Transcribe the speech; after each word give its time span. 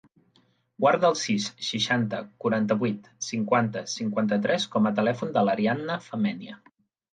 Guarda 0.85 1.11
el 1.11 1.17
sis, 1.23 1.45
seixanta, 1.67 2.21
quaranta-vuit, 2.45 3.11
cinquanta, 3.27 3.85
cinquanta-tres 3.93 4.69
com 4.79 4.91
a 4.91 4.95
telèfon 5.03 5.37
de 5.39 5.47
l'Ariana 5.51 6.03
Femenia. 6.11 6.61